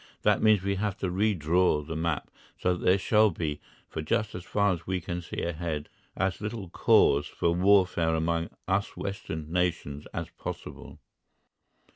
That 0.23 0.41
means 0.41 0.61
that 0.61 0.65
we 0.67 0.75
have 0.77 0.97
to 0.97 1.11
re 1.11 1.35
draw 1.35 1.83
the 1.83 1.95
map 1.95 2.31
so 2.57 2.73
that 2.73 2.83
there 2.83 2.97
shall 2.97 3.29
be, 3.29 3.61
for 3.87 4.01
just 4.01 4.33
as 4.33 4.43
far 4.43 4.73
as 4.73 4.87
we 4.87 4.99
can 4.99 5.21
see 5.21 5.43
ahead, 5.43 5.89
as 6.17 6.41
little 6.41 6.69
cause 6.71 7.27
for 7.27 7.51
warfare 7.53 8.15
among 8.15 8.49
us 8.67 8.97
Western 8.97 9.51
nations 9.51 10.07
as 10.11 10.31
possible. 10.39 10.97